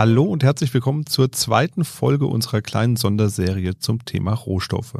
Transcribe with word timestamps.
Hallo 0.00 0.24
und 0.24 0.42
herzlich 0.42 0.72
willkommen 0.72 1.04
zur 1.04 1.30
zweiten 1.30 1.84
Folge 1.84 2.24
unserer 2.24 2.62
kleinen 2.62 2.96
Sonderserie 2.96 3.76
zum 3.76 4.02
Thema 4.06 4.32
Rohstoffe. 4.32 4.94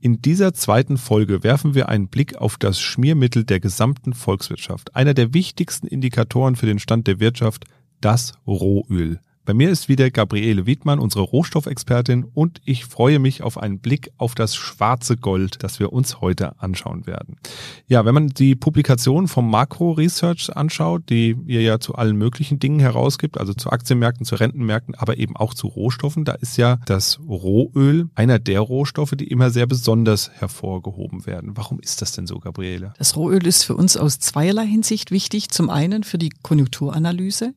In 0.00 0.22
dieser 0.22 0.54
zweiten 0.54 0.96
Folge 0.96 1.44
werfen 1.44 1.74
wir 1.74 1.90
einen 1.90 2.08
Blick 2.08 2.38
auf 2.38 2.56
das 2.56 2.80
Schmiermittel 2.80 3.44
der 3.44 3.60
gesamten 3.60 4.14
Volkswirtschaft, 4.14 4.96
einer 4.96 5.12
der 5.12 5.34
wichtigsten 5.34 5.86
Indikatoren 5.86 6.56
für 6.56 6.64
den 6.64 6.78
Stand 6.78 7.06
der 7.08 7.20
Wirtschaft, 7.20 7.66
das 8.00 8.32
Rohöl. 8.46 9.20
Bei 9.48 9.54
mir 9.54 9.70
ist 9.70 9.88
wieder 9.88 10.10
Gabriele 10.10 10.66
Wiedmann, 10.66 10.98
unsere 10.98 11.24
Rohstoffexpertin, 11.24 12.24
und 12.34 12.60
ich 12.66 12.84
freue 12.84 13.18
mich 13.18 13.42
auf 13.42 13.56
einen 13.56 13.78
Blick 13.78 14.10
auf 14.18 14.34
das 14.34 14.54
schwarze 14.54 15.16
Gold, 15.16 15.62
das 15.62 15.80
wir 15.80 15.90
uns 15.90 16.20
heute 16.20 16.60
anschauen 16.60 17.06
werden. 17.06 17.38
Ja, 17.86 18.04
wenn 18.04 18.12
man 18.12 18.28
die 18.28 18.54
Publikation 18.54 19.26
vom 19.26 19.50
Makro 19.50 19.92
Research 19.92 20.54
anschaut, 20.54 21.08
die 21.08 21.34
ihr 21.46 21.62
ja 21.62 21.80
zu 21.80 21.94
allen 21.94 22.16
möglichen 22.18 22.58
Dingen 22.58 22.78
herausgibt, 22.78 23.38
also 23.38 23.54
zu 23.54 23.70
Aktienmärkten, 23.70 24.26
zu 24.26 24.34
Rentenmärkten, 24.34 24.94
aber 24.94 25.16
eben 25.16 25.34
auch 25.34 25.54
zu 25.54 25.66
Rohstoffen, 25.66 26.26
da 26.26 26.32
ist 26.32 26.58
ja 26.58 26.78
das 26.84 27.18
Rohöl 27.26 28.10
einer 28.14 28.38
der 28.38 28.60
Rohstoffe, 28.60 29.14
die 29.16 29.28
immer 29.28 29.48
sehr 29.48 29.66
besonders 29.66 30.30
hervorgehoben 30.30 31.24
werden. 31.24 31.56
Warum 31.56 31.80
ist 31.80 32.02
das 32.02 32.12
denn 32.12 32.26
so, 32.26 32.38
Gabriele? 32.38 32.92
Das 32.98 33.16
Rohöl 33.16 33.46
ist 33.46 33.64
für 33.64 33.76
uns 33.76 33.96
aus 33.96 34.18
zweierlei 34.18 34.66
Hinsicht 34.66 35.10
wichtig. 35.10 35.48
Zum 35.48 35.70
einen 35.70 36.04
für 36.04 36.18
die 36.18 36.32
Konjunkturanalyse 36.42 37.54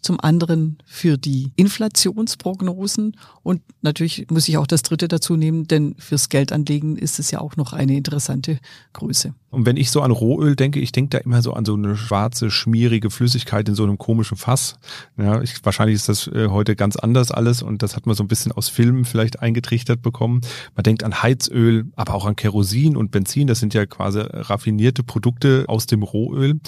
zum 0.00 0.20
anderen 0.20 0.78
für 0.84 1.18
die 1.18 1.52
Inflationsprognosen 1.56 3.16
und 3.42 3.62
natürlich 3.82 4.26
muss 4.30 4.48
ich 4.48 4.56
auch 4.56 4.66
das 4.66 4.82
dritte 4.82 5.08
dazu 5.08 5.36
nehmen, 5.36 5.66
denn 5.66 5.94
fürs 5.98 6.28
Geldanlegen 6.28 6.96
ist 6.96 7.18
es 7.18 7.30
ja 7.30 7.40
auch 7.40 7.56
noch 7.56 7.72
eine 7.72 7.96
interessante 7.96 8.58
Größe. 8.92 9.34
Und 9.50 9.66
wenn 9.66 9.76
ich 9.76 9.90
so 9.90 10.00
an 10.00 10.12
Rohöl 10.12 10.54
denke, 10.54 10.78
ich 10.78 10.92
denke 10.92 11.10
da 11.10 11.18
immer 11.18 11.42
so 11.42 11.52
an 11.54 11.64
so 11.64 11.74
eine 11.74 11.96
schwarze, 11.96 12.52
schmierige 12.52 13.10
Flüssigkeit 13.10 13.68
in 13.68 13.74
so 13.74 13.82
einem 13.82 13.98
komischen 13.98 14.36
Fass. 14.36 14.78
Ja, 15.18 15.42
ich, 15.42 15.64
wahrscheinlich 15.64 15.96
ist 15.96 16.08
das 16.08 16.28
äh, 16.28 16.48
heute 16.48 16.76
ganz 16.76 16.94
anders 16.94 17.32
alles 17.32 17.60
und 17.60 17.82
das 17.82 17.96
hat 17.96 18.06
man 18.06 18.14
so 18.14 18.22
ein 18.22 18.28
bisschen 18.28 18.52
aus 18.52 18.68
Filmen 18.68 19.04
vielleicht 19.04 19.40
eingetrichtert 19.40 20.02
bekommen. 20.02 20.40
Man 20.76 20.84
denkt 20.84 21.02
an 21.02 21.22
Heizöl, 21.22 21.86
aber 21.96 22.14
auch 22.14 22.26
an 22.26 22.36
Kerosin 22.36 22.96
und 22.96 23.10
Benzin. 23.10 23.48
Das 23.48 23.58
sind 23.58 23.74
ja 23.74 23.86
quasi 23.86 24.20
raffinierte 24.20 25.02
Produkte 25.02 25.64
aus 25.66 25.86
dem 25.86 26.04
Rohöl. 26.04 26.60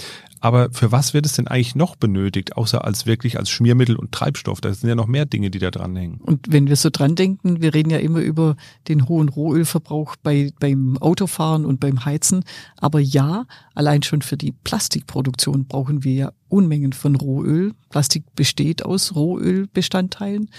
Aber 0.42 0.70
für 0.72 0.90
was 0.90 1.14
wird 1.14 1.24
es 1.24 1.34
denn 1.34 1.46
eigentlich 1.46 1.76
noch 1.76 1.94
benötigt, 1.94 2.56
außer 2.56 2.84
als 2.84 3.06
wirklich 3.06 3.38
als 3.38 3.48
Schmiermittel 3.48 3.94
und 3.94 4.10
Treibstoff? 4.10 4.60
Da 4.60 4.74
sind 4.74 4.88
ja 4.88 4.96
noch 4.96 5.06
mehr 5.06 5.24
Dinge, 5.24 5.52
die 5.52 5.60
da 5.60 5.70
dranhängen. 5.70 6.18
Und 6.20 6.50
wenn 6.50 6.66
wir 6.66 6.74
so 6.74 6.90
dran 6.90 7.14
denken, 7.14 7.62
wir 7.62 7.72
reden 7.72 7.90
ja 7.90 7.98
immer 7.98 8.18
über 8.18 8.56
den 8.88 9.08
hohen 9.08 9.28
Rohölverbrauch 9.28 10.16
bei, 10.16 10.50
beim 10.58 10.98
Autofahren 10.98 11.64
und 11.64 11.78
beim 11.78 12.04
Heizen. 12.04 12.44
Aber 12.76 12.98
ja, 12.98 13.46
allein 13.76 14.02
schon 14.02 14.20
für 14.20 14.36
die 14.36 14.50
Plastikproduktion 14.50 15.66
brauchen 15.66 16.02
wir 16.02 16.12
ja 16.12 16.32
Unmengen 16.52 16.92
von 16.92 17.16
Rohöl. 17.16 17.72
Plastik 17.88 18.24
besteht 18.34 18.84
aus 18.84 19.14
Rohölbestandteilen. 19.14 20.50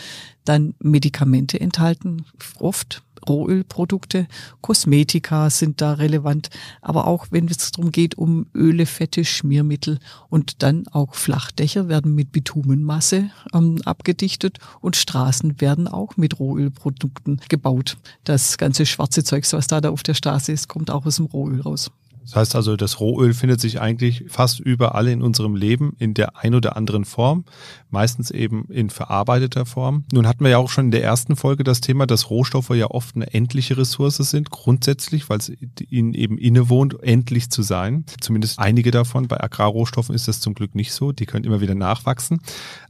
Dann 0.44 0.73
Medikamente 0.80 1.59
enthalten 1.59 2.25
oft 2.59 3.03
Rohölprodukte, 3.27 4.27
Kosmetika 4.61 5.50
sind 5.50 5.81
da 5.81 5.94
relevant, 5.94 6.50
aber 6.81 7.08
auch 7.08 7.27
wenn 7.31 7.47
es 7.47 7.72
darum 7.72 7.91
geht, 7.91 8.17
um 8.17 8.47
Öle, 8.53 8.85
Fette, 8.85 9.23
Schmiermittel 9.23 10.00
und 10.30 10.61
dann 10.61 10.88
auch 10.88 11.16
Flachdächer 11.16 11.88
werden 11.88 12.16
mit 12.16 12.31
Bitumenmasse 12.31 13.30
ähm, 13.53 13.80
abgedichtet 13.85 14.59
und 14.81 14.95
Straßen 14.95 15.61
werden 15.61 15.88
auch 15.88 16.17
mit 16.17 16.39
Rohölprodukten 16.39 17.39
gebaut. 17.50 17.97
Das 18.23 18.57
ganze 18.57 18.85
schwarze 18.85 19.23
Zeugs, 19.23 19.53
was 19.53 19.67
da, 19.67 19.81
da 19.81 19.89
auf 19.89 20.03
der 20.03 20.13
Straße 20.16 20.52
ist, 20.52 20.67
kommt 20.67 20.91
auch 20.91 21.05
aus 21.05 21.17
dem 21.17 21.25
Rohöl 21.25 21.61
raus. 21.61 21.91
Das 22.23 22.35
heißt 22.35 22.55
also, 22.55 22.75
das 22.75 22.99
Rohöl 22.99 23.33
findet 23.33 23.61
sich 23.61 23.79
eigentlich 23.79 24.25
fast 24.27 24.59
überall 24.59 25.07
in 25.07 25.21
unserem 25.21 25.55
Leben 25.55 25.95
in 25.99 26.13
der 26.13 26.38
ein 26.38 26.55
oder 26.55 26.75
anderen 26.77 27.05
Form, 27.05 27.45
meistens 27.89 28.31
eben 28.31 28.66
in 28.69 28.89
verarbeiteter 28.89 29.66
Form. 29.66 30.06
Nun 30.11 30.28
hatten 30.28 30.44
wir 30.44 30.51
ja 30.51 30.57
auch 30.57 30.69
schon 30.69 30.85
in 30.85 30.91
der 30.91 31.03
ersten 31.03 31.35
Folge 31.35 31.63
das 31.63 31.81
Thema, 31.81 32.07
dass 32.07 32.29
Rohstoffe 32.29 32.72
ja 32.72 32.88
oft 32.88 33.16
eine 33.16 33.33
endliche 33.33 33.78
Ressource 33.78 34.17
sind, 34.17 34.50
grundsätzlich, 34.50 35.29
weil 35.29 35.39
es 35.39 35.51
ihnen 35.89 36.13
eben 36.13 36.38
innewohnt, 36.38 37.01
endlich 37.03 37.50
zu 37.50 37.62
sein. 37.62 38.06
Zumindest 38.19 38.59
einige 38.59 38.91
davon. 38.91 39.28
Bei 39.28 39.41
Agrarrohstoffen 39.44 40.16
ist 40.16 40.28
das 40.28 40.39
zum 40.39 40.53
Glück 40.53 40.75
nicht 40.75 40.94
so. 40.94 41.12
Die 41.12 41.25
können 41.25 41.45
immer 41.45 41.62
wieder 41.62 41.75
nachwachsen. 41.75 42.39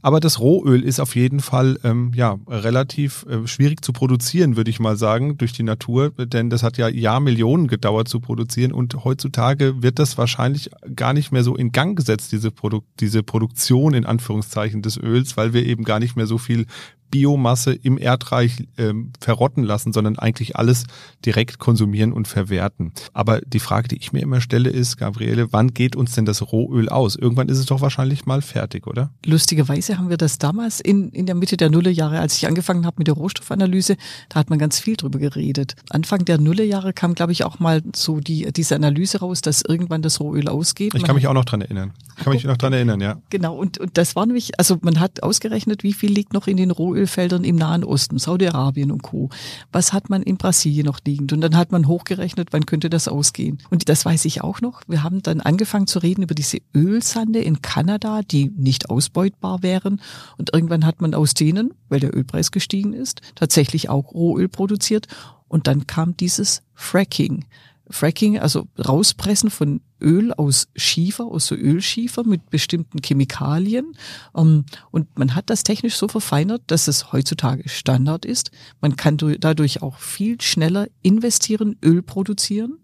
Aber 0.00 0.20
das 0.20 0.40
Rohöl 0.40 0.82
ist 0.82 1.00
auf 1.00 1.16
jeden 1.16 1.40
Fall 1.40 1.78
ähm, 1.84 2.12
ja 2.14 2.38
relativ 2.48 3.26
äh, 3.28 3.46
schwierig 3.46 3.84
zu 3.84 3.92
produzieren, 3.92 4.56
würde 4.56 4.70
ich 4.70 4.80
mal 4.80 4.96
sagen, 4.96 5.36
durch 5.38 5.52
die 5.52 5.62
Natur, 5.64 6.10
denn 6.10 6.50
das 6.50 6.62
hat 6.62 6.78
ja 6.78 6.88
Jahrmillionen 6.88 7.68
gedauert 7.68 8.08
zu 8.08 8.20
produzieren 8.20 8.72
und 8.72 9.04
heutzutage 9.04 9.23
heutzutage 9.24 9.82
wird 9.82 9.98
das 9.98 10.18
wahrscheinlich 10.18 10.70
gar 10.94 11.12
nicht 11.14 11.32
mehr 11.32 11.42
so 11.42 11.56
in 11.56 11.72
Gang 11.72 11.96
gesetzt, 11.96 12.32
diese, 12.32 12.50
Produ 12.50 12.82
diese 13.00 13.22
Produktion 13.22 13.94
in 13.94 14.04
Anführungszeichen 14.04 14.82
des 14.82 14.98
Öls, 14.98 15.36
weil 15.36 15.52
wir 15.54 15.64
eben 15.64 15.84
gar 15.84 15.98
nicht 15.98 16.16
mehr 16.16 16.26
so 16.26 16.38
viel 16.38 16.66
Biomasse 17.14 17.72
im 17.72 17.96
Erdreich 17.96 18.66
ähm, 18.76 19.12
verrotten 19.20 19.62
lassen, 19.62 19.92
sondern 19.92 20.18
eigentlich 20.18 20.56
alles 20.56 20.82
direkt 21.24 21.60
konsumieren 21.60 22.12
und 22.12 22.26
verwerten. 22.26 22.90
Aber 23.12 23.40
die 23.40 23.60
Frage, 23.60 23.86
die 23.86 23.98
ich 23.98 24.12
mir 24.12 24.18
immer 24.18 24.40
stelle, 24.40 24.68
ist, 24.68 24.96
Gabriele, 24.96 25.52
wann 25.52 25.72
geht 25.72 25.94
uns 25.94 26.16
denn 26.16 26.24
das 26.24 26.50
Rohöl 26.50 26.88
aus? 26.88 27.14
Irgendwann 27.14 27.48
ist 27.48 27.58
es 27.58 27.66
doch 27.66 27.80
wahrscheinlich 27.80 28.26
mal 28.26 28.42
fertig, 28.42 28.88
oder? 28.88 29.12
Lustigerweise 29.24 29.96
haben 29.96 30.10
wir 30.10 30.16
das 30.16 30.38
damals 30.38 30.80
in, 30.80 31.10
in 31.10 31.26
der 31.26 31.36
Mitte 31.36 31.56
der 31.56 31.70
Nullerjahre, 31.70 32.18
als 32.18 32.36
ich 32.36 32.48
angefangen 32.48 32.84
habe 32.84 32.96
mit 32.98 33.06
der 33.06 33.14
Rohstoffanalyse, 33.14 33.96
da 34.28 34.40
hat 34.40 34.50
man 34.50 34.58
ganz 34.58 34.80
viel 34.80 34.96
drüber 34.96 35.20
geredet. 35.20 35.76
Anfang 35.90 36.24
der 36.24 36.38
Nullerjahre 36.38 36.92
kam, 36.92 37.14
glaube 37.14 37.30
ich, 37.30 37.44
auch 37.44 37.60
mal 37.60 37.80
so 37.94 38.18
die, 38.18 38.52
diese 38.52 38.74
Analyse 38.74 39.20
raus, 39.20 39.40
dass 39.40 39.62
irgendwann 39.62 40.02
das 40.02 40.18
Rohöl 40.18 40.48
ausgeht. 40.48 40.94
Ich 40.96 41.04
kann 41.04 41.14
mich 41.14 41.28
auch 41.28 41.32
noch 41.32 41.44
dran 41.44 41.60
erinnern. 41.60 41.92
Ich 42.16 42.24
kann 42.24 42.32
mich 42.32 42.42
noch 42.42 42.56
dran 42.56 42.72
erinnern, 42.72 43.00
ja. 43.00 43.18
Genau, 43.30 43.56
und, 43.56 43.78
und 43.78 43.96
das 43.96 44.16
war 44.16 44.26
nämlich, 44.26 44.58
also 44.58 44.78
man 44.82 44.98
hat 44.98 45.22
ausgerechnet, 45.22 45.84
wie 45.84 45.92
viel 45.92 46.10
liegt 46.10 46.32
noch 46.32 46.48
in 46.48 46.56
den 46.56 46.72
Rohöl 46.72 47.03
Ölfeldern 47.04 47.44
im 47.44 47.56
Nahen 47.56 47.84
Osten, 47.84 48.18
Saudi-Arabien 48.18 48.90
und 48.90 49.02
Co. 49.02 49.28
Was 49.72 49.92
hat 49.92 50.08
man 50.08 50.22
in 50.22 50.38
Brasilien 50.38 50.86
noch 50.86 51.00
liegend? 51.04 51.34
Und 51.34 51.42
dann 51.42 51.54
hat 51.54 51.70
man 51.70 51.86
hochgerechnet, 51.86 52.48
wann 52.52 52.64
könnte 52.64 52.88
das 52.88 53.08
ausgehen? 53.08 53.58
Und 53.68 53.90
das 53.90 54.06
weiß 54.06 54.24
ich 54.24 54.42
auch 54.42 54.62
noch. 54.62 54.80
Wir 54.88 55.02
haben 55.02 55.22
dann 55.22 55.42
angefangen 55.42 55.86
zu 55.86 55.98
reden 55.98 56.22
über 56.22 56.34
diese 56.34 56.58
Ölsande 56.74 57.40
in 57.40 57.60
Kanada, 57.60 58.22
die 58.22 58.50
nicht 58.56 58.88
ausbeutbar 58.88 59.62
wären. 59.62 60.00
Und 60.38 60.54
irgendwann 60.54 60.86
hat 60.86 61.02
man 61.02 61.12
aus 61.14 61.34
denen, 61.34 61.74
weil 61.90 62.00
der 62.00 62.16
Ölpreis 62.16 62.50
gestiegen 62.50 62.94
ist, 62.94 63.20
tatsächlich 63.34 63.90
auch 63.90 64.14
Rohöl 64.14 64.48
produziert. 64.48 65.06
Und 65.46 65.66
dann 65.66 65.86
kam 65.86 66.16
dieses 66.16 66.62
Fracking. 66.72 67.44
Fracking, 67.90 68.38
also 68.38 68.66
rauspressen 68.78 69.50
von 69.50 69.82
Öl 70.00 70.32
aus 70.32 70.68
Schiefer, 70.76 71.24
aus 71.24 71.46
so 71.46 71.54
Ölschiefer 71.54 72.24
mit 72.24 72.50
bestimmten 72.50 72.98
Chemikalien. 73.04 73.96
Ähm, 74.36 74.64
und 74.90 75.18
man 75.18 75.34
hat 75.34 75.50
das 75.50 75.62
technisch 75.62 75.96
so 75.96 76.08
verfeinert, 76.08 76.62
dass 76.66 76.88
es 76.88 77.12
heutzutage 77.12 77.68
Standard 77.68 78.24
ist. 78.24 78.50
Man 78.80 78.96
kann 78.96 79.16
dadurch 79.40 79.82
auch 79.82 79.98
viel 79.98 80.40
schneller 80.40 80.88
investieren, 81.02 81.76
Öl 81.82 82.02
produzieren. 82.02 82.78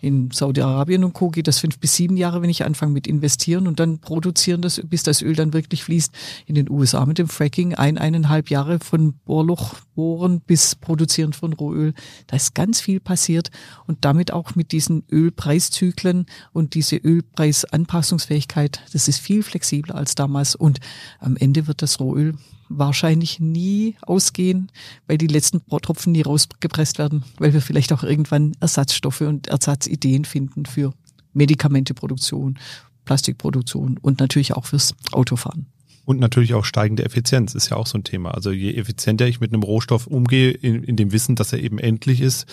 In 0.00 0.30
Saudi-Arabien 0.30 1.04
und 1.04 1.12
Co. 1.12 1.30
geht 1.30 1.46
das 1.46 1.58
fünf 1.58 1.78
bis 1.78 1.94
sieben 1.94 2.16
Jahre, 2.16 2.42
wenn 2.42 2.50
ich 2.50 2.64
anfange 2.64 2.92
mit 2.92 3.06
investieren 3.06 3.66
und 3.66 3.80
dann 3.80 3.98
produzieren, 3.98 4.62
das, 4.62 4.80
bis 4.84 5.02
das 5.02 5.22
Öl 5.22 5.34
dann 5.34 5.52
wirklich 5.52 5.84
fließt. 5.84 6.12
In 6.46 6.54
den 6.54 6.70
USA 6.70 7.04
mit 7.04 7.18
dem 7.18 7.28
Fracking 7.28 7.74
ein, 7.74 7.98
eineinhalb 7.98 8.50
Jahre 8.50 8.78
von 8.78 9.14
Bohrloch 9.24 9.74
bohren 9.94 10.40
bis 10.40 10.74
produzieren 10.74 11.32
von 11.32 11.52
Rohöl. 11.52 11.92
Da 12.26 12.36
ist 12.36 12.54
ganz 12.54 12.80
viel 12.80 13.00
passiert 13.00 13.50
und 13.86 14.04
damit 14.04 14.32
auch 14.32 14.54
mit 14.54 14.72
diesen 14.72 15.04
Ölpreiszyklen 15.10 16.26
und 16.52 16.74
diese 16.74 16.96
Ölpreisanpassungsfähigkeit, 16.96 18.80
das 18.92 19.08
ist 19.08 19.18
viel 19.18 19.42
flexibler 19.42 19.94
als 19.94 20.14
damals 20.14 20.54
und 20.54 20.80
am 21.18 21.36
Ende 21.36 21.66
wird 21.66 21.82
das 21.82 22.00
Rohöl 22.00 22.34
wahrscheinlich 22.70 23.40
nie 23.40 23.96
ausgehen, 24.02 24.70
weil 25.06 25.18
die 25.18 25.26
letzten 25.26 25.60
Tropfen 25.66 26.12
nie 26.12 26.22
rausgepresst 26.22 26.98
werden, 26.98 27.24
weil 27.38 27.52
wir 27.52 27.60
vielleicht 27.60 27.92
auch 27.92 28.02
irgendwann 28.02 28.52
Ersatzstoffe 28.60 29.20
und 29.20 29.48
Ersatzideen 29.48 30.24
finden 30.24 30.64
für 30.64 30.94
Medikamenteproduktion, 31.34 32.58
Plastikproduktion 33.04 33.98
und 33.98 34.20
natürlich 34.20 34.54
auch 34.54 34.66
fürs 34.66 34.94
Autofahren. 35.12 35.66
Und 36.10 36.18
natürlich 36.18 36.54
auch 36.54 36.64
steigende 36.64 37.04
Effizienz 37.04 37.54
ist 37.54 37.68
ja 37.68 37.76
auch 37.76 37.86
so 37.86 37.96
ein 37.96 38.02
Thema. 38.02 38.32
Also 38.32 38.50
je 38.50 38.74
effizienter 38.74 39.28
ich 39.28 39.38
mit 39.38 39.52
einem 39.52 39.62
Rohstoff 39.62 40.08
umgehe, 40.08 40.50
in, 40.50 40.82
in 40.82 40.96
dem 40.96 41.12
Wissen, 41.12 41.36
dass 41.36 41.52
er 41.52 41.60
eben 41.60 41.78
endlich 41.78 42.20
ist, 42.20 42.48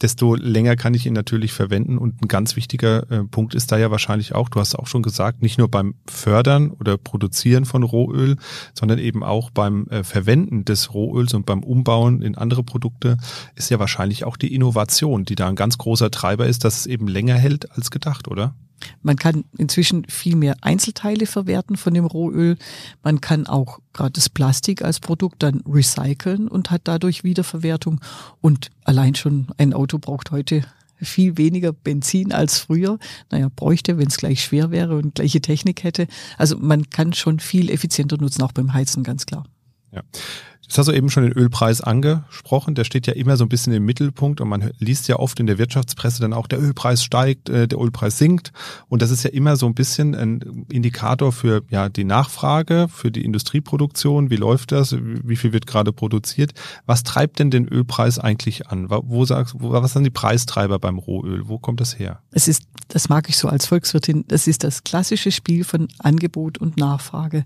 desto 0.00 0.36
länger 0.36 0.76
kann 0.76 0.94
ich 0.94 1.06
ihn 1.06 1.12
natürlich 1.12 1.52
verwenden. 1.52 1.98
Und 1.98 2.22
ein 2.22 2.28
ganz 2.28 2.54
wichtiger 2.54 3.10
äh, 3.10 3.24
Punkt 3.24 3.56
ist 3.56 3.72
da 3.72 3.78
ja 3.78 3.90
wahrscheinlich 3.90 4.36
auch, 4.36 4.48
du 4.48 4.60
hast 4.60 4.76
auch 4.76 4.86
schon 4.86 5.02
gesagt, 5.02 5.42
nicht 5.42 5.58
nur 5.58 5.68
beim 5.68 5.96
Fördern 6.06 6.70
oder 6.70 6.98
Produzieren 6.98 7.64
von 7.64 7.82
Rohöl, 7.82 8.36
sondern 8.74 9.00
eben 9.00 9.24
auch 9.24 9.50
beim 9.50 9.88
äh, 9.88 10.04
Verwenden 10.04 10.64
des 10.64 10.94
Rohöls 10.94 11.34
und 11.34 11.46
beim 11.46 11.64
Umbauen 11.64 12.22
in 12.22 12.36
andere 12.36 12.62
Produkte 12.62 13.16
ist 13.56 13.72
ja 13.72 13.80
wahrscheinlich 13.80 14.22
auch 14.22 14.36
die 14.36 14.54
Innovation, 14.54 15.24
die 15.24 15.34
da 15.34 15.48
ein 15.48 15.56
ganz 15.56 15.78
großer 15.78 16.12
Treiber 16.12 16.46
ist, 16.46 16.62
dass 16.62 16.78
es 16.78 16.86
eben 16.86 17.08
länger 17.08 17.34
hält 17.34 17.72
als 17.72 17.90
gedacht, 17.90 18.28
oder? 18.28 18.54
Man 19.02 19.16
kann 19.16 19.44
inzwischen 19.56 20.04
viel 20.08 20.36
mehr 20.36 20.56
Einzelteile 20.60 21.26
verwerten 21.26 21.76
von 21.76 21.94
dem 21.94 22.04
Rohöl. 22.04 22.56
Man 23.02 23.20
kann 23.20 23.46
auch 23.46 23.80
gerade 23.92 24.12
das 24.12 24.28
Plastik 24.28 24.82
als 24.82 25.00
Produkt 25.00 25.42
dann 25.42 25.62
recyceln 25.66 26.48
und 26.48 26.70
hat 26.70 26.82
dadurch 26.84 27.24
Wiederverwertung. 27.24 28.00
Und 28.40 28.70
allein 28.84 29.14
schon 29.14 29.48
ein 29.58 29.72
Auto 29.72 29.98
braucht 29.98 30.30
heute 30.30 30.64
viel 31.02 31.38
weniger 31.38 31.72
Benzin 31.72 32.32
als 32.32 32.58
früher. 32.58 32.98
Naja, 33.30 33.48
bräuchte, 33.54 33.98
wenn 33.98 34.08
es 34.08 34.16
gleich 34.16 34.42
schwer 34.44 34.70
wäre 34.70 34.96
und 34.96 35.14
gleiche 35.14 35.40
Technik 35.40 35.82
hätte. 35.82 36.06
Also 36.36 36.58
man 36.58 36.90
kann 36.90 37.12
schon 37.12 37.40
viel 37.40 37.70
effizienter 37.70 38.18
nutzen, 38.18 38.42
auch 38.42 38.52
beim 38.52 38.74
Heizen, 38.74 39.02
ganz 39.02 39.26
klar. 39.26 39.44
Ja. 39.92 40.02
Das 40.70 40.78
hast 40.78 40.86
du 40.86 40.92
eben 40.92 41.10
schon 41.10 41.24
den 41.24 41.32
Ölpreis 41.32 41.80
angesprochen. 41.80 42.76
Der 42.76 42.84
steht 42.84 43.08
ja 43.08 43.14
immer 43.14 43.36
so 43.36 43.44
ein 43.44 43.48
bisschen 43.48 43.72
im 43.72 43.84
Mittelpunkt 43.84 44.40
und 44.40 44.48
man 44.48 44.70
liest 44.78 45.08
ja 45.08 45.16
oft 45.16 45.40
in 45.40 45.48
der 45.48 45.58
Wirtschaftspresse 45.58 46.20
dann 46.20 46.32
auch, 46.32 46.46
der 46.46 46.62
Ölpreis 46.62 47.02
steigt, 47.02 47.48
äh, 47.48 47.66
der 47.66 47.80
Ölpreis 47.80 48.18
sinkt. 48.18 48.52
Und 48.88 49.02
das 49.02 49.10
ist 49.10 49.24
ja 49.24 49.30
immer 49.30 49.56
so 49.56 49.66
ein 49.66 49.74
bisschen 49.74 50.14
ein 50.14 50.64
Indikator 50.70 51.32
für 51.32 51.62
ja 51.70 51.88
die 51.88 52.04
Nachfrage, 52.04 52.86
für 52.88 53.10
die 53.10 53.24
Industrieproduktion. 53.24 54.30
Wie 54.30 54.36
läuft 54.36 54.70
das? 54.70 54.94
Wie 54.96 55.34
viel 55.34 55.52
wird 55.52 55.66
gerade 55.66 55.92
produziert? 55.92 56.52
Was 56.86 57.02
treibt 57.02 57.40
denn 57.40 57.50
den 57.50 57.66
Ölpreis 57.66 58.20
eigentlich 58.20 58.68
an? 58.68 58.90
Wo 58.90 59.24
sagst, 59.24 59.56
wo, 59.58 59.72
was 59.72 59.92
sind 59.92 60.04
die 60.04 60.10
Preistreiber 60.10 60.78
beim 60.78 60.98
Rohöl? 60.98 61.48
Wo 61.48 61.58
kommt 61.58 61.80
das 61.80 61.98
her? 61.98 62.20
Es 62.30 62.46
ist, 62.46 62.62
das 62.86 63.08
mag 63.08 63.28
ich 63.28 63.36
so 63.36 63.48
als 63.48 63.66
Volkswirtin, 63.66 64.24
das 64.28 64.46
ist 64.46 64.62
das 64.62 64.84
klassische 64.84 65.32
Spiel 65.32 65.64
von 65.64 65.88
Angebot 65.98 66.58
und 66.58 66.76
Nachfrage. 66.76 67.42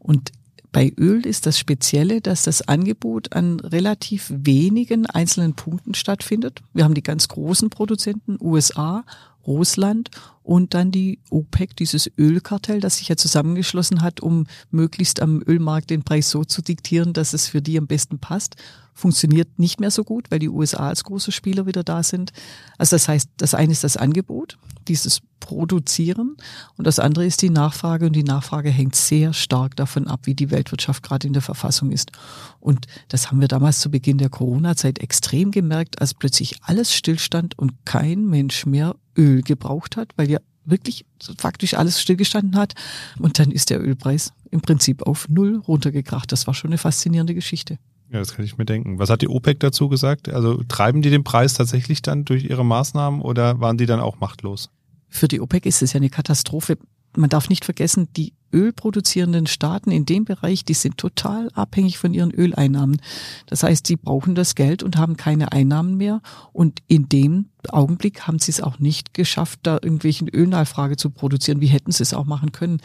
Und 0.00 0.32
bei 0.76 0.92
Öl 0.98 1.24
ist 1.24 1.46
das 1.46 1.58
Spezielle, 1.58 2.20
dass 2.20 2.42
das 2.42 2.68
Angebot 2.68 3.32
an 3.32 3.60
relativ 3.60 4.30
wenigen 4.30 5.06
einzelnen 5.06 5.54
Punkten 5.54 5.94
stattfindet. 5.94 6.60
Wir 6.74 6.84
haben 6.84 6.92
die 6.92 7.02
ganz 7.02 7.28
großen 7.28 7.70
Produzenten, 7.70 8.36
USA, 8.38 9.02
Russland 9.46 10.10
und 10.42 10.74
dann 10.74 10.90
die 10.90 11.18
OPEC, 11.30 11.74
dieses 11.76 12.10
Ölkartell, 12.18 12.80
das 12.80 12.98
sich 12.98 13.08
ja 13.08 13.16
zusammengeschlossen 13.16 14.02
hat, 14.02 14.20
um 14.20 14.48
möglichst 14.70 15.22
am 15.22 15.42
Ölmarkt 15.46 15.88
den 15.88 16.02
Preis 16.02 16.28
so 16.28 16.44
zu 16.44 16.60
diktieren, 16.60 17.14
dass 17.14 17.32
es 17.32 17.48
für 17.48 17.62
die 17.62 17.78
am 17.78 17.86
besten 17.86 18.18
passt 18.18 18.56
funktioniert 18.96 19.58
nicht 19.58 19.78
mehr 19.78 19.90
so 19.90 20.04
gut, 20.04 20.30
weil 20.30 20.38
die 20.38 20.48
USA 20.48 20.88
als 20.88 21.04
große 21.04 21.30
Spieler 21.30 21.66
wieder 21.66 21.84
da 21.84 22.02
sind. 22.02 22.32
Also 22.78 22.96
das 22.96 23.08
heißt, 23.08 23.28
das 23.36 23.54
eine 23.54 23.72
ist 23.72 23.84
das 23.84 23.96
Angebot, 23.96 24.58
dieses 24.88 25.20
Produzieren 25.38 26.36
und 26.76 26.86
das 26.86 26.98
andere 26.98 27.26
ist 27.26 27.42
die 27.42 27.50
Nachfrage 27.50 28.06
und 28.06 28.14
die 28.14 28.24
Nachfrage 28.24 28.70
hängt 28.70 28.96
sehr 28.96 29.34
stark 29.34 29.76
davon 29.76 30.08
ab, 30.08 30.20
wie 30.24 30.34
die 30.34 30.50
Weltwirtschaft 30.50 31.02
gerade 31.02 31.26
in 31.26 31.34
der 31.34 31.42
Verfassung 31.42 31.92
ist. 31.92 32.10
Und 32.58 32.86
das 33.08 33.30
haben 33.30 33.40
wir 33.40 33.48
damals 33.48 33.80
zu 33.80 33.90
Beginn 33.90 34.16
der 34.16 34.30
Corona-Zeit 34.30 34.98
extrem 34.98 35.50
gemerkt, 35.50 36.00
als 36.00 36.14
plötzlich 36.14 36.56
alles 36.62 36.94
stillstand 36.94 37.58
und 37.58 37.84
kein 37.84 38.24
Mensch 38.24 38.64
mehr 38.64 38.96
Öl 39.16 39.42
gebraucht 39.42 39.96
hat, 39.96 40.08
weil 40.16 40.30
ja 40.30 40.38
wirklich 40.64 41.04
faktisch 41.38 41.74
alles 41.74 42.00
stillgestanden 42.00 42.56
hat. 42.56 42.74
Und 43.18 43.38
dann 43.38 43.52
ist 43.52 43.68
der 43.70 43.80
Ölpreis 43.80 44.32
im 44.50 44.62
Prinzip 44.62 45.02
auf 45.02 45.28
Null 45.28 45.58
runtergekracht. 45.58 46.32
Das 46.32 46.46
war 46.46 46.54
schon 46.54 46.70
eine 46.70 46.78
faszinierende 46.78 47.34
Geschichte. 47.34 47.78
Ja, 48.10 48.20
das 48.20 48.34
kann 48.34 48.44
ich 48.44 48.56
mir 48.56 48.64
denken. 48.64 48.98
Was 48.98 49.10
hat 49.10 49.22
die 49.22 49.28
OPEC 49.28 49.58
dazu 49.60 49.88
gesagt? 49.88 50.28
Also 50.28 50.62
treiben 50.68 51.02
die 51.02 51.10
den 51.10 51.24
Preis 51.24 51.54
tatsächlich 51.54 52.02
dann 52.02 52.24
durch 52.24 52.44
ihre 52.44 52.64
Maßnahmen 52.64 53.20
oder 53.20 53.60
waren 53.60 53.78
die 53.78 53.86
dann 53.86 54.00
auch 54.00 54.20
machtlos? 54.20 54.70
Für 55.08 55.28
die 55.28 55.40
OPEC 55.40 55.66
ist 55.66 55.82
es 55.82 55.92
ja 55.92 55.98
eine 55.98 56.10
Katastrophe. 56.10 56.78
Man 57.16 57.30
darf 57.30 57.48
nicht 57.48 57.64
vergessen, 57.64 58.08
die 58.14 58.34
ölproduzierenden 58.52 59.46
Staaten 59.46 59.90
in 59.90 60.06
dem 60.06 60.24
Bereich, 60.24 60.64
die 60.64 60.74
sind 60.74 60.98
total 60.98 61.50
abhängig 61.54 61.98
von 61.98 62.12
ihren 62.12 62.30
Öleinnahmen. 62.30 63.00
Das 63.46 63.62
heißt, 63.62 63.86
sie 63.86 63.96
brauchen 63.96 64.34
das 64.34 64.54
Geld 64.54 64.82
und 64.82 64.96
haben 64.98 65.16
keine 65.16 65.52
Einnahmen 65.52 65.96
mehr. 65.96 66.20
Und 66.52 66.80
in 66.86 67.08
dem 67.08 67.46
Augenblick 67.68 68.26
haben 68.26 68.38
sie 68.38 68.52
es 68.52 68.60
auch 68.60 68.78
nicht 68.78 69.14
geschafft, 69.14 69.60
da 69.62 69.74
irgendwelchen 69.74 70.28
Ölnachfrage 70.28 70.96
zu 70.96 71.10
produzieren. 71.10 71.60
Wie 71.60 71.66
hätten 71.66 71.90
sie 71.90 72.02
es 72.02 72.14
auch 72.14 72.26
machen 72.26 72.52
können? 72.52 72.80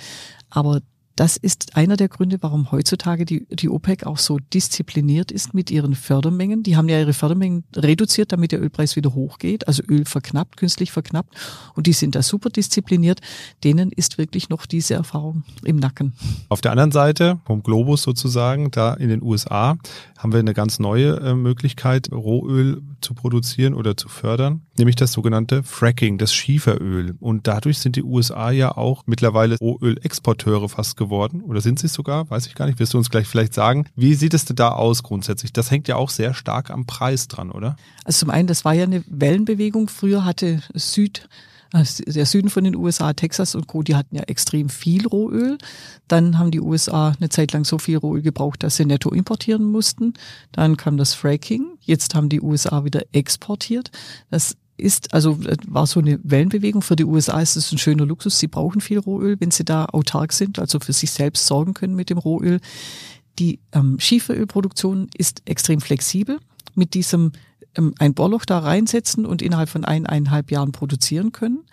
Aber 0.49 0.81
das 1.15 1.37
ist 1.37 1.75
einer 1.75 1.97
der 1.97 2.07
Gründe, 2.07 2.37
warum 2.41 2.71
heutzutage 2.71 3.25
die, 3.25 3.45
die 3.49 3.69
OPEC 3.69 4.05
auch 4.05 4.17
so 4.17 4.39
diszipliniert 4.53 5.31
ist 5.31 5.53
mit 5.53 5.69
ihren 5.69 5.95
Fördermengen. 5.95 6.63
Die 6.63 6.77
haben 6.77 6.89
ja 6.89 6.99
ihre 6.99 7.13
Fördermengen 7.13 7.63
reduziert, 7.75 8.31
damit 8.31 8.51
der 8.51 8.61
Ölpreis 8.61 8.95
wieder 8.95 9.13
hochgeht, 9.13 9.67
also 9.67 9.83
Öl 9.87 10.05
verknappt, 10.05 10.57
künstlich 10.57 10.91
verknappt. 10.91 11.35
Und 11.75 11.87
die 11.87 11.93
sind 11.93 12.15
da 12.15 12.23
super 12.23 12.49
diszipliniert. 12.49 13.21
Denen 13.63 13.91
ist 13.91 14.17
wirklich 14.17 14.49
noch 14.49 14.65
diese 14.65 14.93
Erfahrung 14.93 15.43
im 15.63 15.77
Nacken. 15.77 16.13
Auf 16.49 16.61
der 16.61 16.71
anderen 16.71 16.91
Seite, 16.91 17.39
vom 17.45 17.63
Globus 17.63 18.03
sozusagen, 18.03 18.71
da 18.71 18.93
in 18.93 19.09
den 19.09 19.21
USA, 19.21 19.77
haben 20.21 20.33
wir 20.33 20.39
eine 20.39 20.53
ganz 20.53 20.77
neue 20.77 21.19
äh, 21.19 21.33
Möglichkeit, 21.33 22.11
Rohöl 22.11 22.83
zu 23.01 23.15
produzieren 23.15 23.73
oder 23.73 23.97
zu 23.97 24.07
fördern, 24.07 24.61
nämlich 24.77 24.95
das 24.95 25.13
sogenannte 25.13 25.63
Fracking, 25.63 26.19
das 26.19 26.31
Schieferöl. 26.31 27.15
Und 27.19 27.47
dadurch 27.47 27.79
sind 27.79 27.95
die 27.95 28.03
USA 28.03 28.51
ja 28.51 28.77
auch 28.77 29.03
mittlerweile 29.07 29.57
Rohölexporteure 29.57 30.69
fast 30.69 30.95
geworden. 30.95 31.41
Oder 31.41 31.61
sind 31.61 31.79
sie 31.79 31.87
es 31.87 31.93
sogar? 31.93 32.29
Weiß 32.29 32.45
ich 32.45 32.53
gar 32.53 32.67
nicht. 32.67 32.79
Wirst 32.79 32.93
du 32.93 32.99
uns 32.99 33.09
gleich 33.09 33.27
vielleicht 33.27 33.55
sagen. 33.55 33.87
Wie 33.95 34.13
sieht 34.13 34.35
es 34.35 34.45
denn 34.45 34.55
da 34.55 34.69
aus 34.69 35.01
grundsätzlich? 35.01 35.53
Das 35.53 35.71
hängt 35.71 35.87
ja 35.87 35.95
auch 35.95 36.11
sehr 36.11 36.35
stark 36.35 36.69
am 36.69 36.85
Preis 36.85 37.27
dran, 37.27 37.49
oder? 37.49 37.75
Also 38.05 38.19
zum 38.19 38.29
einen, 38.29 38.47
das 38.47 38.63
war 38.63 38.73
ja 38.73 38.83
eine 38.83 39.03
Wellenbewegung. 39.07 39.89
Früher 39.89 40.23
hatte 40.23 40.61
Süd 40.75 41.27
der 41.73 42.25
Süden 42.25 42.49
von 42.49 42.63
den 42.63 42.75
USA, 42.75 43.13
Texas 43.13 43.55
und 43.55 43.67
Co., 43.67 43.81
die 43.81 43.95
hatten 43.95 44.15
ja 44.15 44.23
extrem 44.23 44.69
viel 44.69 45.07
Rohöl. 45.07 45.57
Dann 46.07 46.37
haben 46.37 46.51
die 46.51 46.59
USA 46.59 47.13
eine 47.17 47.29
Zeit 47.29 47.53
lang 47.53 47.63
so 47.63 47.77
viel 47.77 47.97
Rohöl 47.97 48.21
gebraucht, 48.21 48.63
dass 48.63 48.75
sie 48.75 48.85
netto 48.85 49.11
importieren 49.11 49.63
mussten. 49.63 50.13
Dann 50.51 50.75
kam 50.75 50.97
das 50.97 51.13
Fracking. 51.13 51.77
Jetzt 51.79 52.13
haben 52.13 52.29
die 52.29 52.41
USA 52.41 52.83
wieder 52.83 53.03
exportiert. 53.13 53.91
Das 54.29 54.57
ist, 54.75 55.13
also 55.13 55.39
war 55.67 55.87
so 55.87 56.01
eine 56.01 56.19
Wellenbewegung. 56.23 56.81
Für 56.81 56.95
die 56.95 57.05
USA 57.05 57.39
ist 57.39 57.55
es 57.55 57.71
ein 57.71 57.77
schöner 57.77 58.05
Luxus. 58.05 58.39
Sie 58.39 58.47
brauchen 58.47 58.81
viel 58.81 58.99
Rohöl, 58.99 59.39
wenn 59.39 59.51
sie 59.51 59.63
da 59.63 59.85
autark 59.85 60.33
sind, 60.33 60.59
also 60.59 60.79
für 60.79 60.93
sich 60.93 61.11
selbst 61.11 61.45
sorgen 61.45 61.73
können 61.73 61.95
mit 61.95 62.09
dem 62.09 62.17
Rohöl. 62.17 62.59
Die 63.39 63.59
ähm, 63.71 63.97
Schieferölproduktion 63.99 65.09
ist 65.15 65.43
extrem 65.45 65.79
flexibel. 65.79 66.39
Mit 66.75 66.93
diesem 66.93 67.31
ein 67.75 68.13
Bohrloch 68.13 68.45
da 68.45 68.59
reinsetzen 68.59 69.25
und 69.25 69.41
innerhalb 69.41 69.69
von 69.69 69.85
eineinhalb 69.85 70.51
Jahren 70.51 70.71
produzieren 70.71 71.31
können. 71.31 71.63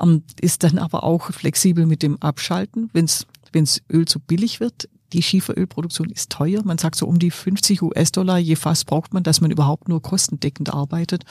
Ähm, 0.00 0.22
ist 0.40 0.62
dann 0.62 0.78
aber 0.78 1.04
auch 1.04 1.32
flexibel 1.32 1.86
mit 1.86 2.02
dem 2.02 2.20
Abschalten, 2.22 2.90
wenn 2.92 3.04
es 3.04 3.82
Öl 3.90 4.06
zu 4.06 4.20
billig 4.20 4.60
wird. 4.60 4.88
Die 5.12 5.22
Schieferölproduktion 5.22 6.08
ist 6.10 6.30
teuer. 6.30 6.62
Man 6.64 6.78
sagt 6.78 6.94
so 6.94 7.06
um 7.06 7.18
die 7.18 7.32
50 7.32 7.82
US-Dollar 7.82 8.38
je 8.38 8.54
Fass 8.54 8.84
braucht 8.84 9.12
man, 9.12 9.24
dass 9.24 9.40
man 9.40 9.50
überhaupt 9.50 9.88
nur 9.88 10.00
kostendeckend 10.00 10.72
arbeitet. 10.72 11.24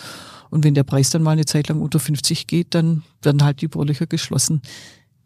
Und 0.50 0.66
wenn 0.66 0.74
der 0.74 0.84
Preis 0.84 1.12
dann 1.12 1.24
mal 1.24 1.32
eine 1.32 1.46
Zeit 1.46 1.70
lang 1.70 1.82
unter 1.82 2.00
50 2.00 2.48
geht, 2.48 2.76
dann 2.76 3.04
werden 3.22 3.44
halt 3.44 3.62
die 3.62 3.70
Bohrlöcher 3.70 4.06
geschlossen. 4.06 4.62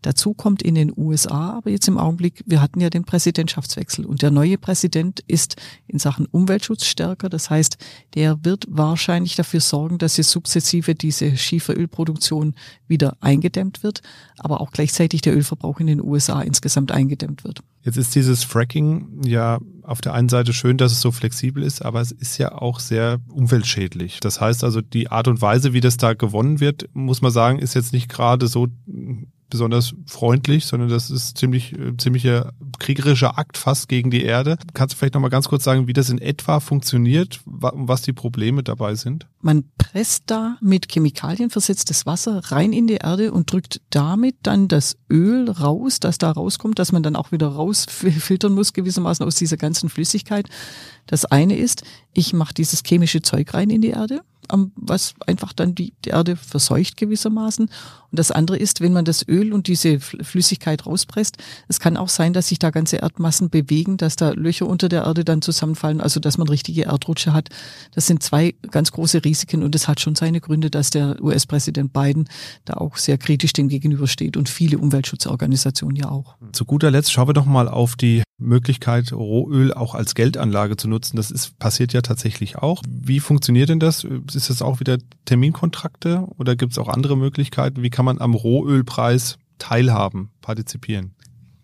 Dazu 0.04 0.34
kommt 0.34 0.62
in 0.62 0.76
den 0.76 0.94
USA 0.96 1.58
aber 1.58 1.72
jetzt 1.72 1.88
im 1.88 1.98
Augenblick, 1.98 2.44
wir 2.46 2.62
hatten 2.62 2.80
ja 2.80 2.90
den 2.90 3.06
Präsidentschaftswechsel 3.06 4.06
und 4.06 4.22
der 4.22 4.32
neue 4.32 4.58
Präsident 4.58 5.22
ist 5.28 5.56
in 5.88 5.98
Sachen 5.98 6.26
Umweltschutz 6.28 6.86
stärker. 6.86 7.30
Das 7.30 7.50
heißt, 7.50 7.78
der 8.14 8.44
wird 8.44 8.66
wahrscheinlich 8.70 9.36
dafür 9.36 9.62
sorgen, 9.62 9.98
dass 9.98 10.18
jetzt 10.18 10.30
sukzessive 10.30 10.94
diese 10.94 11.36
Schieferölproduktion 11.38 12.54
wieder 12.88 13.18
eingedämmt 13.22 13.82
wird, 13.82 14.02
aber 14.38 14.62
auch 14.62 14.72
gleichzeitig 14.72 15.22
der 15.22 15.36
Ölverbrauch 15.36 15.80
in 15.80 15.88
den 15.88 16.02
USA 16.04 16.42
insgesamt 16.42 16.92
eingedämmt 16.92 17.44
wird. 17.44 17.62
Jetzt 17.84 17.98
ist 17.98 18.16
dieses 18.16 18.44
Fracking 18.44 19.24
ja 19.26 19.60
auf 19.82 20.00
der 20.00 20.14
einen 20.14 20.30
Seite 20.30 20.54
schön, 20.54 20.78
dass 20.78 20.92
es 20.92 21.02
so 21.02 21.12
flexibel 21.12 21.64
ist, 21.64 21.84
aber 21.84 22.00
es 22.02 22.12
ist 22.12 22.38
ja 22.38 22.54
auch 22.54 22.80
sehr 22.80 23.20
umweltschädlich. 23.30 24.20
Das 24.22 24.40
heißt 24.40 24.64
also, 24.64 24.82
die 24.82 25.10
Art 25.10 25.28
und 25.28 25.42
Weise, 25.42 25.74
wie 25.74 25.82
das 25.82 25.98
da 25.98 26.14
gewonnen 26.14 26.60
wird, 26.60 26.90
muss 26.94 27.22
man 27.22 27.32
sagen, 27.32 27.60
ist 27.60 27.74
jetzt 27.74 27.92
nicht 27.92 28.10
gerade 28.10 28.48
so 28.48 28.68
besonders 29.54 29.94
freundlich, 30.08 30.66
sondern 30.66 30.90
das 30.90 31.12
ist 31.12 31.38
ziemlich, 31.38 31.74
äh, 31.74 31.96
ziemlicher 31.98 32.54
kriegerischer 32.80 33.38
Akt 33.38 33.56
fast 33.56 33.88
gegen 33.88 34.10
die 34.10 34.24
Erde. 34.24 34.58
Kannst 34.74 34.94
du 34.94 34.98
vielleicht 34.98 35.14
nochmal 35.14 35.30
ganz 35.30 35.48
kurz 35.48 35.64
sagen, 35.64 35.86
wie 35.86 35.94
das 35.94 36.10
in 36.10 36.18
etwa 36.18 36.60
funktioniert 36.60 37.42
und 37.46 37.88
was 37.88 38.02
die 38.02 38.14
Probleme 38.14 38.64
dabei 38.64 38.96
sind? 38.96 39.28
Man 39.42 39.66
presst 39.78 40.24
da 40.26 40.58
mit 40.60 40.92
Chemikalien 40.92 41.52
versetztes 41.52 42.08
Wasser 42.08 42.42
rein 42.46 42.74
in 42.74 42.88
die 42.88 42.96
Erde 42.96 43.32
und 43.32 43.52
drückt 43.52 43.80
damit 43.92 44.38
dann 44.42 44.68
das 44.68 44.98
Öl 45.08 45.52
raus, 45.52 46.00
das 46.00 46.18
da 46.18 46.32
rauskommt, 46.32 46.80
dass 46.80 46.92
man 46.92 47.04
dann 47.04 47.16
auch 47.16 47.32
wieder 47.32 47.50
rausfiltern 47.50 48.54
muss 48.54 48.74
gewissermaßen 48.74 49.24
aus 49.24 49.36
dieser 49.36 49.58
ganzen 49.58 49.90
Flüssigkeit. 49.90 50.50
Das 51.06 51.26
eine 51.26 51.56
ist, 51.56 51.84
ich 52.12 52.34
mache 52.34 52.56
dieses 52.56 52.82
chemische 52.84 53.22
Zeug 53.22 53.54
rein 53.54 53.70
in 53.70 53.82
die 53.82 53.90
Erde 53.90 54.22
was 54.76 55.14
einfach 55.26 55.54
dann 55.54 55.76
die 55.76 55.94
Erde 56.06 56.36
verseucht 56.36 56.98
gewissermaßen. 56.98 57.66
Und 57.66 58.20
das 58.20 58.30
andere 58.30 58.58
ist, 58.58 58.82
wenn 58.82 58.94
man 58.94 59.06
das 59.06 59.28
Öl 59.28 59.54
und 59.54 59.68
diese 59.68 60.00
Flüssigkeit 60.00 60.86
rauspresst, 60.86 61.38
es 61.68 61.80
kann 61.80 61.98
auch 61.98 62.10
sein, 62.10 62.34
dass 62.34 62.50
sich 62.50 62.60
da 62.60 62.70
ganze 62.70 62.98
Erdmassen 62.98 63.50
bewegen, 63.50 63.98
dass 63.98 64.16
da 64.16 64.32
Löcher 64.32 64.68
unter 64.68 64.88
der 64.88 65.04
Erde 65.06 65.26
dann 65.26 65.42
zusammenfallen, 65.42 66.00
also 66.00 66.20
dass 66.20 66.38
man 66.38 66.48
richtige 66.48 66.84
Erdrutsche 66.84 67.34
hat. 67.34 67.50
Das 67.96 68.06
sind 68.06 68.22
zwei 68.22 68.54
ganz 68.70 68.92
große 68.92 69.26
Risiken 69.26 69.64
und 69.64 69.74
es 69.74 69.88
hat 69.88 70.00
schon 70.00 70.14
seine 70.14 70.42
Gründe, 70.42 70.70
dass 70.70 70.92
der 70.92 71.24
US-Präsident 71.24 71.92
Biden 71.92 72.30
da 72.66 72.76
auch 72.76 72.98
sehr 72.98 73.18
kritisch 73.18 73.54
dem 73.54 73.68
gegenübersteht 73.68 74.38
und 74.38 74.48
viele 74.48 74.78
Umweltschutzorganisationen 74.78 75.96
ja 75.96 76.10
auch. 76.10 76.36
Zu 76.52 76.66
guter 76.66 76.92
Letzt 76.92 77.12
schauen 77.12 77.30
wir 77.30 77.34
doch 77.34 77.46
mal 77.46 77.68
auf 77.68 77.96
die 77.96 78.22
Möglichkeit, 78.44 79.12
Rohöl 79.12 79.74
auch 79.74 79.96
als 79.96 80.16
Geldanlage 80.16 80.78
zu 80.78 80.88
nutzen. 80.88 81.18
Das 81.18 81.32
ist, 81.32 81.58
passiert 81.60 81.94
ja 81.94 82.02
tatsächlich 82.02 82.58
auch. 82.58 82.82
Wie 82.88 83.20
funktioniert 83.20 83.70
denn 83.70 83.80
das? 83.80 84.06
Ist 84.34 84.50
das 84.50 84.62
auch 84.62 84.80
wieder 84.80 84.98
Terminkontrakte 85.26 86.28
oder 86.38 86.56
gibt 86.56 86.74
es 86.74 86.78
auch 86.78 86.88
andere 86.88 87.18
Möglichkeiten? 87.18 87.82
Wie 87.82 87.90
kann 87.90 88.06
man 88.06 88.20
am 88.20 88.34
Rohölpreis 88.34 89.38
teilhaben, 89.58 90.30
partizipieren? 90.42 91.16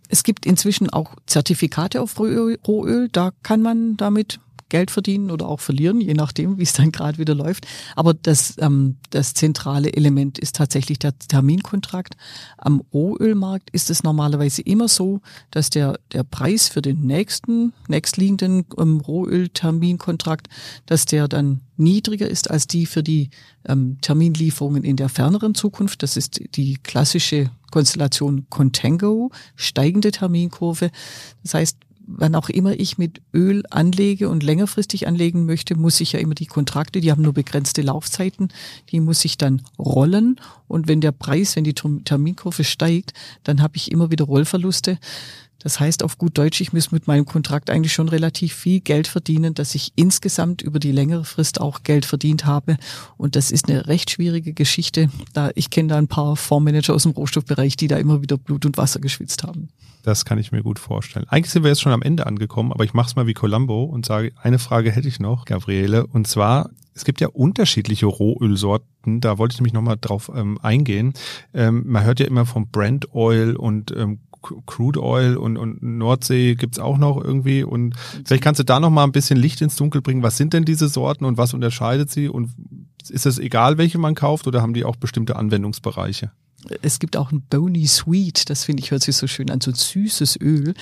Es 0.08 0.24
gibt 0.24 0.46
inzwischen 0.46 0.90
auch 0.90 1.16
Zertifikate 1.28 2.02
auf 2.02 2.20
Rohöl. 2.20 3.10
Da 3.12 3.32
kann 3.44 3.62
man 3.62 3.96
damit 3.96 4.40
Geld 4.70 4.92
verdienen 4.92 5.32
oder 5.32 5.48
auch 5.48 5.60
verlieren, 5.60 6.00
je 6.00 6.14
nachdem, 6.14 6.58
wie 6.58 6.64
es 6.64 6.74
dann 6.74 6.92
gerade 6.92 7.18
wieder 7.18 7.36
läuft. 7.36 7.68
Aber 7.96 8.14
das, 8.14 8.56
ähm, 8.60 8.98
das 9.10 9.34
zentrale 9.34 9.94
Element 9.94 10.40
ist 10.40 10.56
tatsächlich 10.56 11.00
der 11.00 11.18
Terminkontrakt. 11.18 12.16
Am 12.58 12.82
Rohölmarkt 12.94 13.70
ist 13.72 13.90
es 13.90 14.04
normalerweise 14.04 14.62
immer 14.62 14.88
so, 14.88 15.22
dass 15.52 15.70
der, 15.70 16.00
der 16.14 16.24
Preis 16.24 16.70
für 16.70 16.82
den 16.82 17.02
nächsten, 17.02 17.74
nächstliegenden 17.88 18.66
ähm, 18.78 19.00
Rohölterminkontrakt, 19.02 20.48
dass 20.86 21.06
der 21.06 21.28
dann 21.28 21.62
niedriger 21.78 22.30
ist 22.30 22.50
als 22.52 22.68
die 22.68 22.86
für 22.86 23.04
die 23.04 23.30
ähm, 23.68 23.98
Terminlieferungen 24.02 24.84
in 24.84 24.98
der 24.98 25.10
ferneren 25.10 25.56
Zukunft. 25.56 26.04
Das 26.04 26.18
ist 26.18 26.42
die 26.56 26.76
klassische 26.76 27.50
Konstellation 27.72 28.48
Contango, 28.50 29.32
steigende 29.56 30.12
Terminkurve. 30.12 30.92
Das 31.44 31.54
heißt, 31.54 31.78
wann 32.12 32.36
auch 32.36 32.50
immer 32.50 32.80
ich 32.80 32.98
mit 32.98 33.22
Öl 33.34 33.64
anlege 33.70 34.30
und 34.30 34.44
längerfristig 34.44 35.08
anlegen 35.08 35.46
möchte, 35.46 35.76
muss 35.76 36.02
ich 36.02 36.14
ja 36.14 36.20
immer 36.20 36.36
die 36.36 36.48
Kontrakte, 36.48 37.02
die 37.02 37.12
haben 37.12 37.22
nur 37.22 37.34
begrenzte 37.34 37.82
Laufzeiten, 37.82 38.50
die 38.90 39.00
muss 39.00 39.24
ich 39.26 39.38
dann 39.38 39.62
rollen. 39.78 40.40
Und 40.68 40.88
wenn 40.88 41.02
der 41.02 41.12
Preis, 41.12 41.56
wenn 41.56 41.64
die 41.64 41.74
Terminkurve 41.74 42.64
steigt, 42.64 43.14
dann 43.44 43.62
habe 43.62 43.78
ich 43.78 43.92
immer 43.92 44.12
wieder 44.12 44.26
Rollverluste. 44.26 44.98
Das 45.62 45.80
heißt 45.80 46.04
auf 46.04 46.18
gut 46.18 46.38
Deutsch, 46.38 46.62
ich 46.62 46.72
muss 46.72 46.92
mit 46.92 47.08
meinem 47.08 47.26
Kontrakt 47.26 47.70
eigentlich 47.70 47.92
schon 47.92 48.08
relativ 48.08 48.54
viel 48.54 48.80
Geld 48.80 49.08
verdienen, 49.08 49.54
dass 49.54 49.76
ich 49.76 49.92
insgesamt 49.96 50.62
über 50.62 50.80
die 50.80 50.94
längere 50.94 51.26
Frist 51.26 51.60
auch 51.60 51.84
Geld 51.84 52.06
verdient 52.06 52.46
habe. 52.46 52.78
Und 53.18 53.36
das 53.36 53.52
ist 53.52 53.68
eine 53.68 53.88
recht 53.88 54.10
schwierige 54.10 54.54
Geschichte. 54.54 55.10
Da 55.34 55.52
ich 55.56 55.70
kenne 55.70 55.90
da 55.90 55.98
ein 55.98 56.08
paar 56.08 56.38
Fondsmanager 56.38 56.96
aus 56.96 57.04
dem 57.04 57.12
Rohstoffbereich, 57.12 57.76
die 57.76 57.90
da 57.90 57.98
immer 57.98 58.22
wieder 58.22 58.38
Blut 58.38 58.66
und 58.66 58.78
Wasser 58.78 59.02
geschwitzt 59.02 59.44
haben. 59.44 59.68
Das 60.04 60.26
kann 60.26 60.38
ich 60.38 60.52
mir 60.52 60.64
gut 60.64 60.80
vorstellen. 60.80 61.26
Eigentlich 61.30 61.52
sind 61.52 61.64
wir 61.64 61.70
jetzt 61.70 61.82
schon 61.82 61.92
am 61.92 62.02
Ende 62.02 62.26
angekommen, 62.26 62.72
aber 62.72 62.84
ich 62.84 62.94
mache 62.94 63.08
es 63.08 63.16
mal 63.16 63.28
wie 63.28 63.34
Columbo 63.34 63.84
und 63.84 64.06
sage, 64.06 64.32
eine 64.42 64.60
Frage 64.60 64.92
hätte 64.92 65.08
ich 65.08 65.20
noch, 65.20 65.46
Gabriele. 65.46 66.08
Und 66.08 66.28
zwar, 66.28 66.70
es 66.94 67.04
gibt 67.06 67.22
ja 67.22 67.28
unterschiedliche 67.28 68.06
Rohölsorten, 68.06 69.22
da 69.22 69.38
wollte 69.38 69.54
ich 69.54 69.60
nämlich 69.60 69.74
nochmal 69.74 69.98
drauf 70.00 70.32
ähm, 70.34 70.58
eingehen. 70.62 71.14
Ähm, 71.54 71.84
man 71.86 72.04
hört 72.04 72.20
ja 72.20 72.28
immer 72.28 72.46
vom 72.46 72.70
Brand 72.70 73.14
Oil 73.14 73.56
und 73.56 73.92
ähm, 73.92 74.20
Crude 74.42 75.04
Oil 75.04 75.36
und, 75.36 75.58
und 75.58 75.84
Nordsee 75.84 76.56
gibt's 76.56 76.80
auch 76.80 76.98
noch 76.98 77.22
irgendwie. 77.22 77.64
Und 77.64 77.96
vielleicht 78.26 78.44
kannst 78.44 78.60
du 78.60 78.64
da 78.64 78.80
noch 78.80 78.90
mal 78.90 79.04
ein 79.04 79.12
bisschen 79.12 79.38
Licht 79.38 79.62
ins 79.62 79.76
Dunkel 79.76 80.02
bringen. 80.02 80.24
Was 80.24 80.38
sind 80.38 80.54
denn 80.54 80.66
diese 80.66 80.88
Sorten 80.88 81.26
und 81.26 81.38
was 81.38 81.54
unterscheidet 81.54 82.10
sie? 82.10 82.30
Und 82.30 82.52
ist 83.10 83.26
es 83.26 83.38
egal, 83.38 83.78
welche 83.78 83.98
man 83.98 84.16
kauft 84.16 84.48
oder 84.48 84.62
haben 84.62 84.74
die 84.74 84.86
auch 84.86 84.96
bestimmte 84.96 85.36
Anwendungsbereiche? 85.36 86.32
Es 86.82 87.00
gibt 87.00 87.16
auch 87.16 87.32
ein 87.32 87.42
Bony 87.50 87.88
Sweet, 87.88 88.50
das 88.50 88.66
finde 88.66 88.84
ich 88.84 88.92
hört 88.92 89.04
sich 89.04 89.16
so 89.16 89.28
schön 89.28 89.50
an, 89.50 89.62
so 89.62 89.72
süßes 89.74 90.38
Öl. 90.42 90.74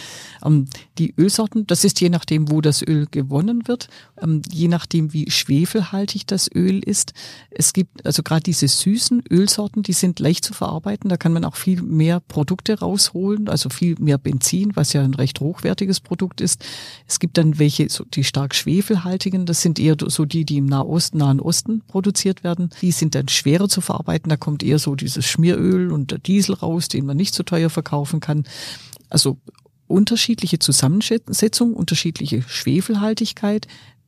Ähm, 0.43 0.65
die 0.98 1.13
Ölsorten, 1.17 1.67
das 1.67 1.84
ist 1.84 2.01
je 2.01 2.10
nachdem, 2.10 2.50
wo 2.50 2.62
das 2.62 2.81
Öl 2.81 3.05
gewonnen 3.12 3.67
wird, 3.67 3.88
ähm, 4.22 4.41
je 4.51 4.67
nachdem, 4.67 5.13
wie 5.13 5.29
schwefelhaltig 5.29 6.25
das 6.25 6.50
Öl 6.53 6.79
ist. 6.79 7.13
Es 7.51 7.74
gibt 7.74 8.05
also 8.05 8.24
gerade 8.24 8.41
diese 8.41 8.67
süßen 8.67 9.24
Ölsorten, 9.29 9.84
die 9.84 9.93
sind 9.93 10.19
leicht 10.19 10.46
zu 10.46 10.53
verarbeiten. 10.53 11.10
Da 11.10 11.17
kann 11.17 11.34
man 11.34 11.46
auch 11.46 11.55
viel 11.55 11.81
mehr 11.84 12.22
Produkte 12.22 12.79
rausholen, 12.79 13.48
also 13.48 13.69
viel 13.69 13.96
mehr 14.00 14.17
Benzin, 14.17 14.75
was 14.75 14.93
ja 14.93 15.03
ein 15.03 15.13
recht 15.13 15.39
hochwertiges 15.39 16.00
Produkt 16.00 16.41
ist. 16.41 16.65
Es 17.07 17.19
gibt 17.19 17.38
dann 17.38 17.60
welche, 17.60 17.89
so 17.89 18.03
die 18.03 18.24
stark 18.24 18.55
schwefelhaltigen, 18.55 19.46
das 19.46 19.62
sind 19.62 19.79
eher 19.79 19.96
so 20.07 20.25
die, 20.25 20.43
die 20.43 20.57
im 20.57 20.65
Nahosten, 20.65 21.19
Nahen 21.19 21.39
Osten 21.39 21.81
produziert 21.88 22.43
werden. 22.43 22.72
Die 22.81 22.91
sind 22.91 23.13
dann 23.13 23.27
schwerer 23.27 23.69
zu 23.69 23.81
verarbeiten. 23.81 24.29
Da 24.29 24.38
kommt 24.38 24.63
eher 24.63 24.79
so 24.79 24.96
dieses 24.96 25.25
Schmieröl 25.25 25.66
Öl 25.67 25.91
und 25.91 26.12
der 26.12 26.19
Diesel 26.19 26.55
raus, 26.55 26.88
den 26.88 27.05
man 27.05 27.17
nicht 27.17 27.33
so 27.33 27.43
teuer 27.43 27.69
verkaufen 27.69 28.19
kann. 28.19 28.45
Also 29.09 29.38
unterschiedliche 29.88 30.59
Zusammensetzung, 30.59 31.74
unterschiedliche 31.74 32.41
Schwefelhaltigkeit, 32.41 33.67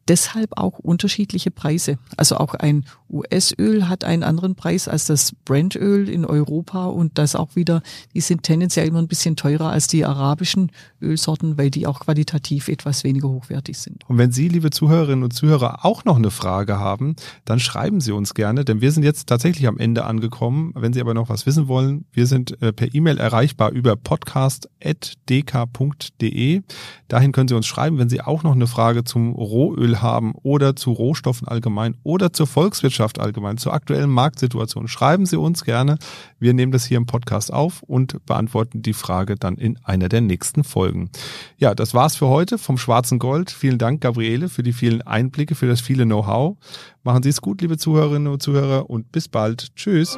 deshalb 0.10 0.58
auch 0.58 0.80
unterschiedliche 0.80 1.52
Preise. 1.52 1.98
Also 2.18 2.38
auch 2.38 2.56
ein 2.56 2.86
US-Öl 3.10 3.88
hat 3.88 4.04
einen 4.04 4.24
anderen 4.24 4.56
Preis 4.56 4.88
als 4.88 5.06
das 5.06 5.34
Brent-Öl 5.46 6.10
in 6.10 6.26
Europa 6.26 6.86
und 6.86 7.18
das 7.18 7.36
auch 7.36 7.56
wieder, 7.56 7.82
die 8.14 8.22
sind 8.22 8.44
tendenziell 8.44 8.88
immer 8.88 9.00
ein 9.00 9.08
bisschen 9.08 9.36
teurer 9.36 9.70
als 9.70 9.88
die 9.88 10.06
arabischen 10.06 10.72
Ölsorten, 11.02 11.58
weil 11.58 11.72
die 11.72 11.88
auch 11.88 12.02
qualitativ 12.02 12.68
etwas 12.68 13.04
weniger 13.04 13.30
hochwertig 13.30 13.78
sind. 13.78 14.04
Und 14.08 14.18
wenn 14.18 14.32
Sie, 14.32 14.48
liebe 14.48 14.70
Zuhörerinnen 14.70 15.24
und 15.24 15.32
Zuhörer, 15.32 15.86
auch 15.86 16.06
noch 16.06 16.18
eine 16.18 16.32
Frage 16.32 16.80
haben, 16.80 17.16
dann 17.46 17.60
schreiben 17.60 18.02
Sie 18.02 18.12
uns 18.12 18.34
gerne, 18.34 18.66
denn 18.66 18.82
wir 18.82 18.92
sind 18.92 19.04
jetzt 19.04 19.28
tatsächlich 19.28 19.68
am 19.68 19.78
Ende 19.78 20.06
angekommen. 20.06 20.74
Wenn 20.76 20.94
Sie 20.94 21.02
aber 21.02 21.14
noch 21.14 21.30
was 21.30 21.46
wissen 21.46 21.68
wollen, 21.68 22.06
wir 22.12 22.28
sind 22.28 22.62
äh, 22.62 22.74
per 22.74 22.94
E-Mail 22.94 23.18
erreichbar 23.18 23.72
über 23.72 23.96
podcast.dk.de. 23.96 26.62
Dahin 27.08 27.32
können 27.32 27.48
Sie 27.48 27.56
uns 27.56 27.68
schreiben, 27.68 27.98
wenn 27.98 28.10
Sie 28.10 28.22
auch 28.22 28.44
noch 28.44 28.54
eine 28.54 28.68
Frage 28.68 29.04
zum 29.04 29.34
Rohöl 29.34 29.99
haben 30.02 30.34
oder 30.44 30.76
zu 30.76 30.92
Rohstoffen 30.92 31.48
allgemein 31.48 31.96
oder 32.04 32.34
zur 32.34 32.48
Volkswirtschaft 32.48 33.20
allgemein, 33.20 33.58
zur 33.58 33.74
aktuellen 33.74 34.10
Marktsituation, 34.10 34.88
schreiben 34.88 35.26
Sie 35.26 35.38
uns 35.38 35.64
gerne. 35.64 35.98
Wir 36.40 36.54
nehmen 36.54 36.72
das 36.72 36.86
hier 36.86 36.98
im 36.98 37.06
Podcast 37.06 37.54
auf 37.54 37.84
und 37.84 38.26
beantworten 38.26 38.82
die 38.82 38.94
Frage 38.94 39.36
dann 39.36 39.56
in 39.56 39.78
einer 39.84 40.10
der 40.10 40.22
nächsten 40.22 40.64
Folgen. 40.64 41.10
Ja, 41.58 41.76
das 41.76 41.94
war's 41.94 42.16
für 42.16 42.28
heute 42.28 42.58
vom 42.58 42.78
Schwarzen 42.78 43.20
Gold. 43.20 43.52
Vielen 43.52 43.78
Dank, 43.78 44.02
Gabriele, 44.02 44.50
für 44.50 44.64
die 44.64 44.74
vielen 44.74 45.02
Einblicke, 45.02 45.56
für 45.56 45.68
das 45.68 45.82
viele 45.82 46.06
Know-how. 46.06 46.58
Machen 47.04 47.24
Sie 47.24 47.30
es 47.30 47.42
gut, 47.42 47.62
liebe 47.62 47.78
Zuhörerinnen 47.78 48.32
und 48.32 48.42
Zuhörer, 48.42 48.90
und 48.90 49.12
bis 49.12 49.28
bald. 49.28 49.76
Tschüss. 49.76 50.18